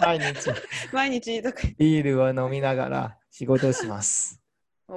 [0.01, 0.53] 毎日
[0.91, 1.59] 毎日とか。
[1.77, 4.39] ビールを飲みながら仕事します。
[4.87, 4.95] お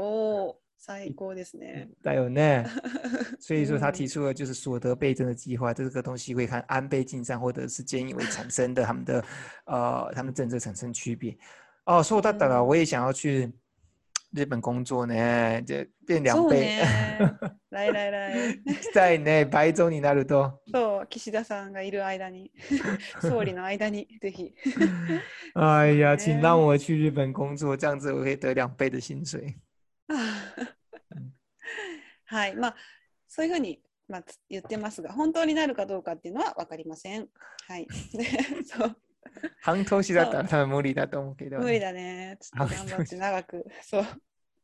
[0.50, 1.88] お、 最高ですね。
[2.02, 2.66] だよね。
[3.38, 9.24] 所以说他嗯提出了就是所得倍增的计划，这个东西会和安倍晋三或者是菅义伟产生的他们的
[9.66, 11.36] 呃他们政策产生区别。
[11.84, 13.52] 哦，说到了，嗯我也想要去
[14.32, 15.14] 日本工作呢，
[15.62, 16.60] 这变两そう倍。
[16.60, 16.84] ね。
[17.70, 18.58] 来来来。
[18.64, 19.44] 行 きたいね。
[19.44, 20.60] 倍増になると。
[20.72, 22.50] そう、岸田さんがいる間に、
[23.20, 24.54] 総理の間に、ぜひ。
[25.54, 29.54] 哎呀，ね请让我去日本工作，这样子我可以得两倍的薪水。
[32.27, 32.75] はい、まあ、
[33.27, 37.27] そういうふうに、まあ、つ言ってますが、本当になるかどうかっていうのは分かりません。
[37.67, 37.87] はい。
[38.13, 38.25] で
[38.63, 38.97] そう
[39.61, 41.63] 半年だったら多分無理だと思うけどね。
[41.63, 42.37] 無理だね。
[42.39, 44.05] ちょっと頑張って長く、そう、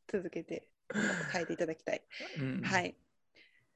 [0.08, 0.68] 続けて、
[1.32, 2.02] 書いていただきたい。
[2.38, 2.62] うん。
[2.62, 2.96] はい。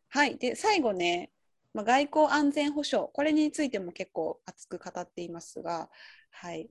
[0.08, 0.38] はい。
[0.38, 1.30] で、最後ね、
[1.74, 5.90] まあ、外交安全保障、これについても結構熱く語っていますが、
[6.30, 6.70] はい。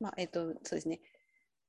[0.00, 1.00] まあ、えっと、そうですね。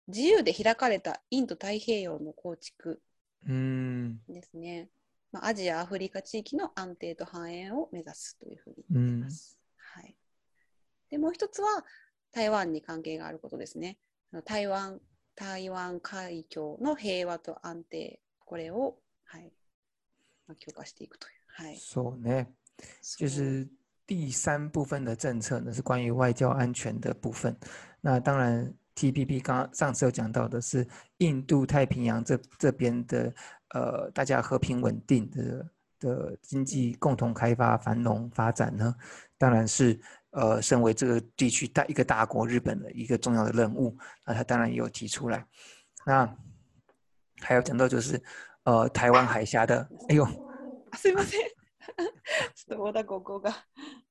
[0.08, 3.02] 自由で開かれたインド太平洋の構築
[3.48, 4.22] うん。
[4.28, 4.90] ですね。
[5.32, 9.58] まあ、アジア、アフリカ地域の安定と繁栄を目指すというふうに言っています。
[9.78, 10.16] はい。
[11.10, 11.86] で、もう一つは
[12.32, 13.98] 台湾に関係があることですね。
[14.46, 15.00] 台湾、
[15.36, 19.54] 台湾海峡の平和と安定、これを、はい、
[20.48, 21.34] まあ、強化していくという。
[21.48, 21.78] はい。
[21.78, 22.52] そうね。
[23.02, 23.70] そ就う是
[24.08, 27.56] 第三部分的政策呢，是关于外交安全的部分。
[28.02, 30.87] 那当然 ，TPP 刚刚上次有讲到的是
[31.19, 33.33] 印度太平洋这这边的
[33.71, 35.67] 呃，大家和平稳定的
[35.99, 38.95] 的经济共同开发、繁荣发展呢，
[39.39, 39.99] 当然是
[40.31, 43.97] 呃，身为这个地区大一个大国日本的一个重要的任务。
[44.25, 45.47] 那他当然也有提出来。
[46.07, 46.37] 那
[47.41, 48.23] 还有讲到就是
[48.65, 50.25] 呃，台湾海峡的，哎呦，
[50.91, 51.41] あすいません。
[52.55, 53.53] ちょっと小田高校が。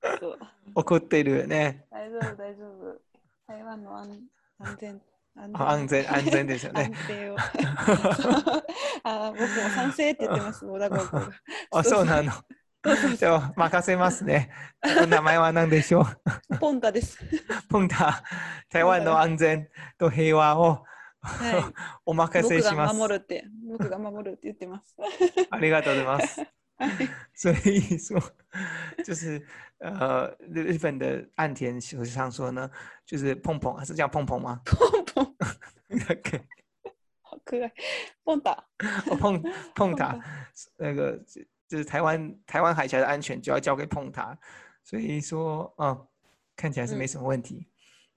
[0.20, 0.40] そう
[0.76, 1.86] 怒ってるよね。
[1.90, 3.02] 大丈夫、大丈夫。
[3.48, 4.10] 台湾の安
[4.59, 5.01] 安全。
[5.37, 7.07] 安全 安全ですよね安。
[7.07, 7.37] 定を。
[9.05, 11.31] あ僕も賛成って言ってます、小田高校が。
[11.73, 12.33] あ、そうなの。
[13.17, 14.51] じゃあ任せますね。
[15.03, 16.07] お名前は何でしょ
[16.51, 17.19] うポンタです。
[17.69, 18.23] ポンタ、
[18.71, 19.69] 台湾の安全
[19.99, 20.85] と平和を
[21.21, 21.65] はい。
[22.07, 22.93] お任せ僕します。
[22.93, 24.97] が守るって、僕が守るって言ってます。
[25.51, 26.43] ありがとうございます。
[27.34, 28.20] 所以说，
[29.06, 29.46] 就是
[29.80, 32.70] 呃，日日本的岸田首相说呢，
[33.06, 34.62] 就是碰碰，是叫碰碰吗？
[34.66, 35.36] ポンポン。
[35.88, 37.72] 那 个暗い。
[38.24, 38.58] ポンタ。
[39.10, 39.42] 哦碰
[39.76, 40.20] 碰塔，
[40.78, 44.38] 那个就就是台湾台湾海峡的安全就要交给碰塔，
[44.84, 46.08] 所以说，嗯，
[46.56, 47.68] 看起来是没嗯什么问题。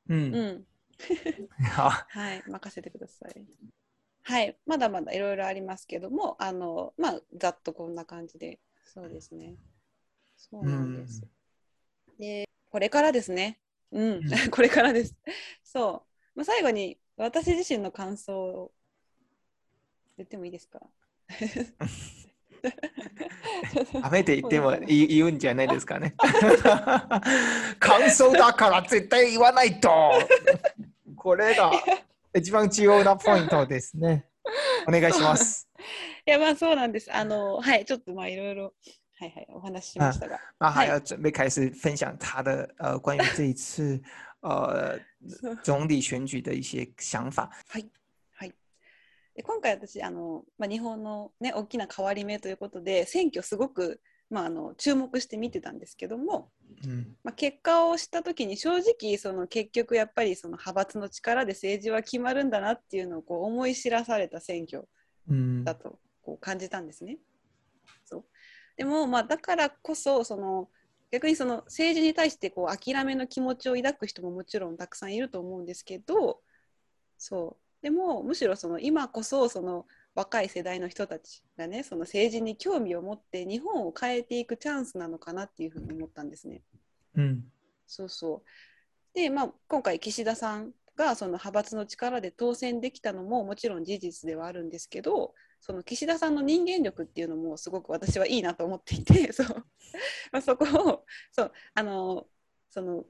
[0.08, 0.66] 嗯，うん。
[1.70, 2.42] 好，はい。
[2.46, 3.46] 任せてください。
[4.23, 4.57] はい。
[4.65, 8.59] まだまだいろいろありますけども、あの、まあ、ざっとこんな感じで。
[8.85, 9.55] そうですね。
[10.37, 11.23] そうなんです。
[12.19, 13.59] で、これからですね。
[13.91, 14.11] うん。
[14.13, 15.15] うん これからです。
[15.63, 16.05] そ
[16.35, 16.37] う。
[16.37, 18.71] まあ、最後に、私自身の感想を
[20.17, 20.81] 言ってもいいですか？
[24.01, 26.15] ダメって言っても言言うんじゃないですかね。
[27.79, 30.11] 感想だから絶対言わないと。
[31.15, 31.71] これが
[32.33, 34.25] 一番重要なポイントですね。
[34.87, 35.67] お願いします。
[36.25, 37.13] いや、まあそうなんです。
[37.13, 38.73] あの、はい、ちょっとまあいろいろ、
[39.19, 40.39] はいはい、お話ししましたが。
[40.59, 44.01] 那还はい要准备开始分享他的呃关于这一次
[44.41, 44.97] 呃
[45.63, 47.49] 总理选举的一些想法。
[47.67, 47.89] はい。
[48.33, 48.53] はい。
[49.35, 56.49] で今回私、あの、まあ、日本のね、大きな変わり目ということで、選挙すごく、まあ、あの注目して見てたんですけども、
[56.87, 64.87] 嗯まあ、結果をした時に正直その結局やっぱりその派閥の力で政治は決まるんだなっていうのをこう思い知らされた選挙
[65.29, 67.17] 嗯だとこう感じたんですね。
[68.05, 68.25] そう。
[68.77, 70.69] でも、まあ、だからこそその
[71.11, 76.39] 逆にその政治に対してこう諦めの気持ちを抱く人ももちろんたくさんいると思うんですけど
[77.17, 77.83] そう。
[77.83, 86.61] でもむしろその今こそその若い世代の人たちがねその政治に興味を持って日本を変えていくチャンスなのかなっていうふうに思ったんですね。
[87.15, 87.43] 嗯
[87.87, 88.47] そうそう。
[89.13, 99.47] で、まあ、今回岸田さんがその派閥の力で当選できたのももちろん事実ではあるんですけどその岸田さんの人間力っていうのもすごく私はいいなと思っていて そう
[100.31, 102.27] まあそこをそうあの
[102.69, 103.05] その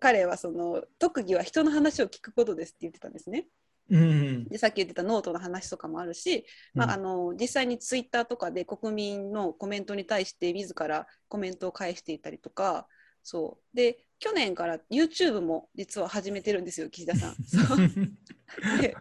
[0.00, 3.48] 彼はその特技は人の話を聞くことですって言ってたんですね。
[3.90, 4.44] うん。
[4.48, 7.02] でさっき言ってたノートの話とかもあるし、まあ、あうん。
[7.02, 12.86] の実際にツイッターとかで国民のコメントに対して自らコメントを返していたりとか
[13.22, 13.76] そう。
[13.76, 17.34] で去年から YouTube も実は始めてるんですよ岸田さん。
[17.44, 18.80] そう。
[18.80, 18.96] で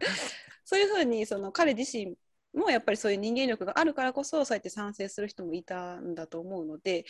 [0.63, 2.15] そういうふうにその彼自身
[2.53, 7.05] もやっぱりそういう人間力があるからこそそうやって賛成する人もいたんだと思うので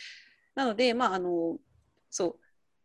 [0.54, 1.58] なのでまああの
[2.10, 2.40] そう。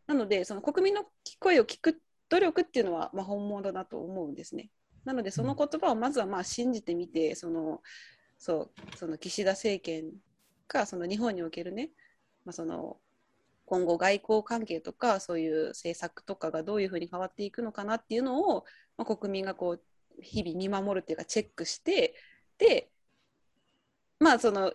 [0.05, 1.05] なのでその国民の
[1.39, 4.69] 声を聞く努力っていうのは、まあ、本物だと思うんですね。
[5.05, 7.81] なのでその言葉をまずはまあ信じてみてその
[8.37, 10.11] そうその岸田政権
[10.67, 11.91] がその日本におけるね、
[12.45, 12.97] まあ、その
[13.65, 18.65] 今後外交関係とかそういう政策とかがどういうふうに変わっていくのかなっていうのを、
[18.97, 19.81] まあ、国民がこう
[20.21, 22.15] 日々見守るっていうかチェックして
[22.57, 22.89] で
[24.19, 24.73] まあその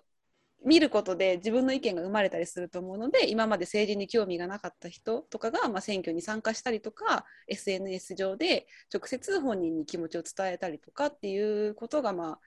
[0.64, 12.38] 見ることで自分の意見が生まれたりすると思うので今まで政治に興味がなかった人とかが、まあ、選挙に参加したりとか SNS 上で直接本人に気持ちを伝えたりとかっていうことがまあ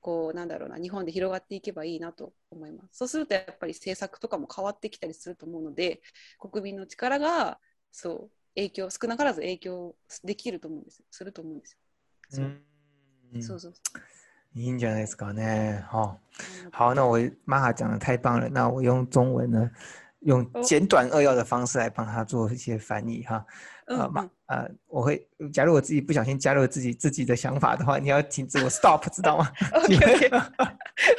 [0.00, 2.98] こうなんだろうな日本で広がっていけばいいなと思います。
[2.98, 6.00] そうするとやっぱり政策とかも変わってきたりすると思うので
[6.38, 7.58] 国民の力が
[7.90, 11.04] そう影響少なからず影響できると思うんですよ。
[11.10, 11.78] すると思うんですよ。
[12.30, 13.74] そう,、嗯そうそう
[14.64, 15.42] 英文还是搞呢，
[15.90, 16.16] 哈，
[16.72, 19.70] 好，那我玛哈讲的太棒了，那我用中文呢，
[20.20, 23.44] 用简短扼要的方式来帮他做一些翻译哈，
[23.86, 29.52] 啊玛啊，我会，假如我自己不小心加入自己自己的想法的话，你要停止我 stop，知道吗？
[29.72, 30.30] OK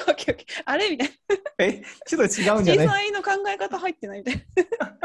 [0.08, 1.13] OK，あれみたいな。
[1.60, 2.88] えちょっと違うんじゃない？
[2.88, 4.45] 自分の考え方入ってないみたい
[4.80, 4.97] な。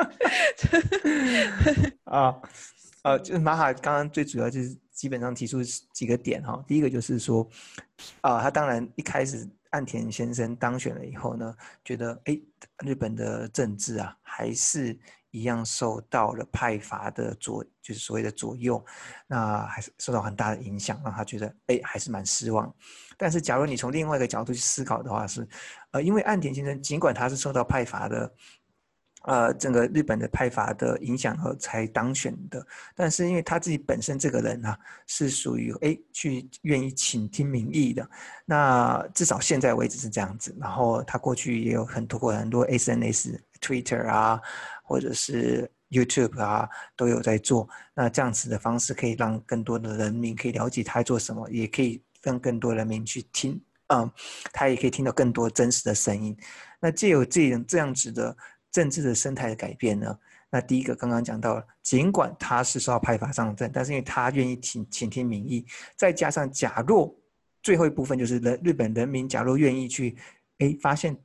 [2.07, 2.41] あ。
[3.03, 5.63] 呃，就是马哈刚刚最主要就是基本上提出
[5.93, 6.63] 几个点哈。
[6.69, 7.49] 第一个就是说，
[8.21, 11.53] 啊、他当然一开始岸田先生当选了以后呢，
[11.85, 12.41] 觉得哎，
[12.85, 14.97] 日本的政治啊，还是
[15.33, 18.85] 一样受到了派阀的左，就是所谓的左右，
[19.27, 22.73] 那还是受到很大的影响，让他觉得哎，还是蛮失望。
[23.19, 25.49] 但是，假如你从另外一个角度去思考的话，是，
[25.91, 28.33] 呃，因为岸田先生尽管他是受到派阀的。
[29.25, 38.09] 呃，整个日本的派阀的影响后才当选的，但是因为他自己本身这个人啊，是属于哎去愿意倾听民意的，
[38.45, 40.55] 那至少现在为止是这样子。
[40.61, 44.41] 然后他过去也有很多过很多 SNS、Twitter 啊，
[44.83, 47.69] 或者是 YouTube 啊，都有在做。
[47.95, 54.11] 那这样子的方式可以让更多的人民可以了解他做什么，也可以让更多人民去听，嗯，
[54.53, 56.37] 他也可以听到更多真实的声音。
[56.81, 58.37] 那借有这种这样子的
[58.73, 60.19] 政治的生态的改变呢？
[60.51, 65.65] 那第一个刚刚讲到了，尽管他是受到派阀上阵，但是因为他愿意倾倾听民意，
[65.97, 67.15] 再加上假若
[67.63, 70.17] 最后一部分就是人日本人民假如愿意去，
[70.59, 71.17] 哎，发现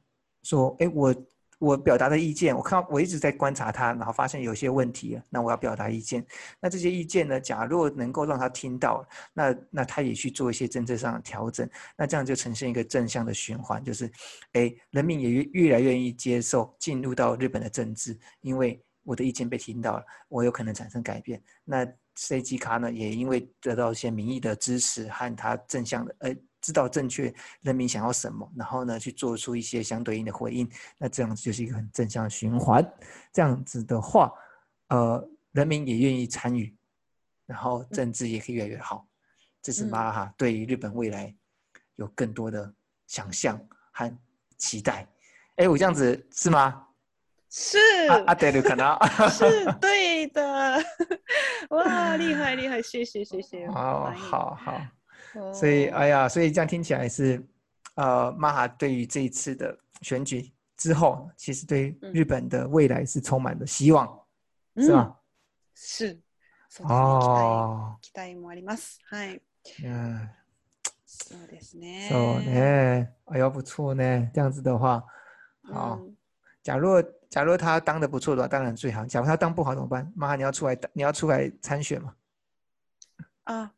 [0.43, 1.13] 说，哎，我
[1.59, 6.25] 我表达的意见，我看我一直在观察他，然后发现有些问题，那我要表达意见。
[6.61, 11.67] 那这些意见呢，假若能够让他听到，那那他也去做一些政策上的调整，
[11.97, 14.11] 那这样就呈现一个正向的循环，就是，
[14.53, 21.41] 哎，人民也越越来越愿意接受进入到日本的政治，因为我的意见被听到了，我有可能产生改变。
[21.63, 26.35] 那 C G 卡呢，也因为得到一些民意的支持和他正向的，呃，
[26.67, 32.85] 知道正确人民想要什么，然后呢去做出一些相对应的回应，那这样子就是一个很正向的循环。
[33.31, 34.29] 这样子的话，
[34.89, 36.75] 呃，人民也愿意参与，
[37.45, 39.07] 然后政治也可以越来越好。
[39.61, 41.33] 这是嗯马哈对于日本未来
[41.95, 42.69] 有更多的
[43.05, 43.57] 想象
[43.93, 44.19] 和
[44.57, 45.07] 期待。
[45.55, 46.83] 哎，我这样子是吗？
[47.49, 47.77] 是
[48.09, 48.93] 啊啊，对了，可能。
[49.31, 50.83] 是对的，
[51.71, 53.65] 哇，厉害厉害，谢谢谢谢。
[53.67, 54.81] 哦，好好，
[55.34, 57.42] 哦所以哎呀，所以这样听起来是，
[57.94, 64.06] 呃，马哈对于这一次的选举之后，其实对嗯日本的未来是充满了希望，
[64.76, 65.20] 是うん吧？
[65.74, 66.20] 是。
[66.70, 68.98] そうですね哦，期待期待もあります。
[69.10, 69.40] はい。
[69.84, 70.28] 嗯，
[71.06, 72.08] そうですね。
[72.08, 75.04] そう呢，哎呦，不错呢，这样子的话，
[75.62, 75.96] 好。
[75.96, 76.16] うん
[76.62, 79.04] 假若假若他当的不错的话，当然最好。
[79.04, 80.08] 假如他当不好怎么办？
[80.14, 82.14] 马哈，你要出来，你要出来参选嘛？
[83.46, 83.68] あ、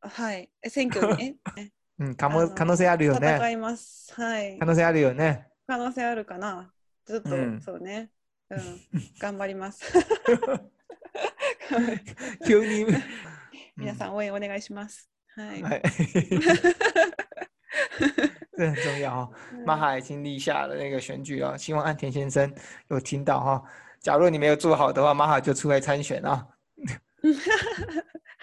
[0.00, 0.48] はい。
[0.62, 1.36] え選挙に？
[1.56, 1.62] え？
[1.62, 1.70] え
[2.00, 3.34] 嗯，可あの能可能性あるよね。
[3.36, 4.12] 戦います。
[4.14, 4.66] はい可。
[4.66, 5.46] 能性あるよね。
[5.66, 6.70] 可能性あるかな？
[7.06, 8.10] ちょっと、うんそうね。
[8.50, 8.80] うん。
[9.18, 9.84] 頑張ります。
[12.46, 12.86] 急に。
[13.76, 15.10] 皆さん応援お願いします。
[15.34, 15.62] はい。
[15.64, 15.82] 哎，
[18.56, 19.32] 这很重要哈、哦。
[19.64, 22.52] 马哈已经立下了那个选举了，希望岸田先生
[22.88, 23.62] 有听到哈、
[24.00, 26.46] 假如你没有做好的话，马哈就出来参选啊。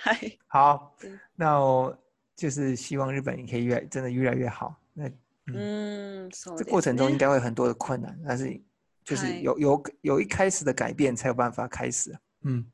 [0.05, 0.39] はい。
[0.49, 1.99] 好嗯，那我
[2.37, 4.75] 就是希望日本可以越真的越来越好。
[4.95, 5.11] 那
[5.47, 7.19] うん、そうです这过程中应ね。
[7.19, 8.61] 该会有很多的困难，但是
[9.05, 12.17] 就是はい有有有一开始的改变，才有办法开始。
[12.43, 12.65] 嗯，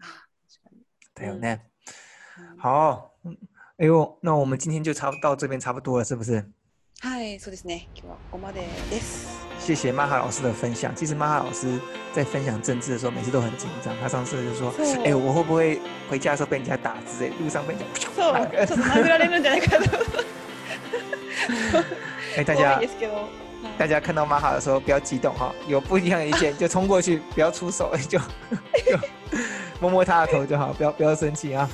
[0.00, 0.84] あ確かに
[1.14, 1.60] 对有呢。
[2.38, 3.36] うん好，嗯，
[3.78, 6.44] 哎呦，那我们今天就差不到这边差不多了，是不是？
[7.00, 7.88] はい、そうですね。
[7.94, 9.28] 今日はここまでです。
[9.58, 10.94] 谢谢玛哈老师的分享。
[10.94, 11.78] 其实玛哈老师
[12.12, 13.94] 在分享政治的时候，每次都很紧张。
[14.00, 15.80] 他上次就说：“そう哎、我会不会
[16.10, 19.98] 回家的时候被人家打之类，路上被人家 そう、なんかちょっと殴られるんじゃないかと。
[22.36, 23.28] 哎，大怖家いですけど。
[23.78, 28.98] 大家看到玛哈的时候不要激动哈，有不一样的意见就冲过去，不要出手， 就就
[29.80, 31.68] 摸摸他的头就好，不要不要生气啊。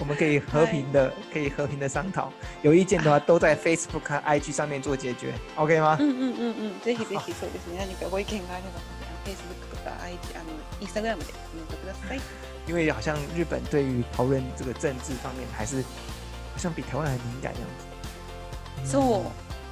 [0.00, 2.30] 我们可以和平的，可以和平的商讨。
[2.62, 6.04] 有意见的话，都在 Facebook 和 IG 上面做解决，OK 吗う？
[6.04, 6.80] んうんうんうん。
[6.80, 7.78] ぜひぜひそうですね。
[7.78, 8.80] 何かご意見があれば、
[9.24, 10.52] Facebook とか IG あの
[10.86, 12.20] Instagram でコメントください。
[12.68, 18.92] 因为好像日本对于讨论这个政治方面，还是好像比台湾还敏感这样子。
[18.92, 19.22] そう、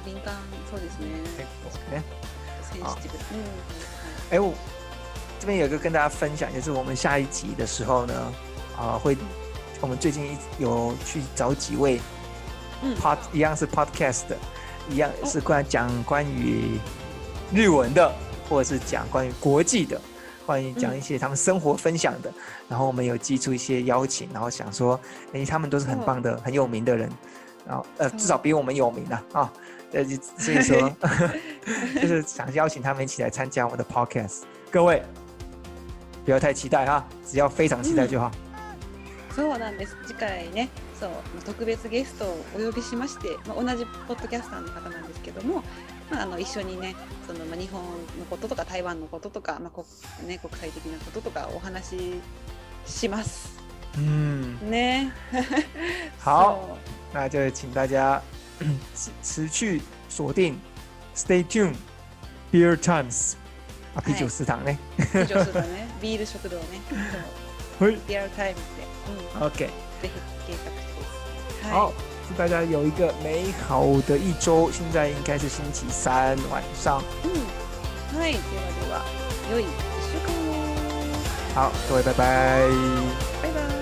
[0.05, 0.33] 敏感
[0.71, 1.21] そうですね。
[1.37, 2.01] 結構ね。
[2.63, 3.17] センシティブ。
[3.35, 4.37] うん。
[4.37, 4.53] 哎，我
[5.39, 8.33] 这边有一个跟大家分享，就是我们下一集的时候呢，
[8.75, 9.15] 啊、会
[9.80, 12.00] 我们最近一有去找几位
[12.82, 14.36] 嗯 pod 一样是 podcast 的，
[14.90, 16.78] 一样是关讲关于
[17.52, 18.12] 日文的，
[18.48, 20.00] 或者是讲关于国际的，
[20.44, 22.32] 关于讲一些他们生活分享的。
[22.68, 25.00] 然后我们有寄出一些邀请，然后想说，
[25.32, 27.10] 哎，他们都是很棒的、很有名的人，
[27.66, 29.52] 然后呃，至少比我们有名啊啊。
[29.92, 30.88] 呃，就所以说，
[32.00, 34.42] 就是想邀请他们一起来参加我们的 podcast。
[34.70, 35.02] 各位
[36.24, 38.30] 不要太期待啊，只要非常期待就好。
[39.40, 39.96] そうなんです。
[40.06, 40.68] 次回ね、
[41.00, 41.10] そう
[41.46, 45.62] 特別ゲストをお呼びしまして、まあ、同じポッドキャスターの方なんですけども、
[46.10, 46.94] まあ、あの一緒にね、
[47.26, 47.82] そのまあ日本
[48.18, 49.86] のこととか台湾のこととか、まあこ
[50.26, 52.20] ね、国際的なこととかお話し
[52.84, 53.58] します。
[53.96, 55.10] 嗯，ね。
[56.22, 56.76] 好
[57.14, 58.20] 那就请大家
[58.94, 59.80] 持持续
[60.10, 60.60] 锁定
[61.16, 61.76] ，Stay tuned
[62.52, 63.36] Beer Times
[63.94, 64.76] 啊，啤酒食堂呢。
[64.98, 65.22] そう。
[65.22, 66.64] 以上するね、 ビール食堂ね。
[67.78, 68.89] そう嘿リアルタイムで、
[69.35, 69.69] うん、 ，OK，ぜ
[70.01, 70.09] ひ
[70.47, 70.93] 計画して
[71.61, 71.71] です。
[71.71, 71.91] 好，
[72.27, 74.71] 祝大家有一个美好的一周。
[74.71, 77.01] 现在应该是星期三晚上。
[77.23, 77.31] うん。
[78.19, 78.33] はい。
[78.33, 78.41] では
[78.81, 79.05] では、
[79.51, 79.67] 良い一
[80.11, 80.53] 週間を。
[81.53, 82.23] 好，各位拜拜。
[83.41, 83.75] バイバイ。